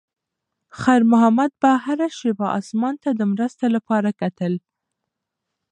[0.81, 4.53] خیر محمد به هره شېبه اسمان ته د مرستې لپاره کتل.